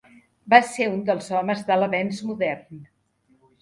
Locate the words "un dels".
0.93-1.29